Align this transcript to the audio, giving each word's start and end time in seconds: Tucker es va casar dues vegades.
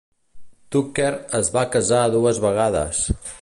Tucker 0.75 1.11
es 1.41 1.51
va 1.57 1.65
casar 1.77 2.01
dues 2.17 2.41
vegades. 2.47 3.05